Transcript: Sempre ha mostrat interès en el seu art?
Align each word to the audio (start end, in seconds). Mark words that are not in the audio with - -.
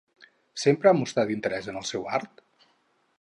Sempre 0.61 0.91
ha 0.91 0.95
mostrat 1.01 1.33
interès 1.35 1.69
en 1.75 1.79
el 1.83 1.87
seu 1.93 2.09
art? 2.21 2.43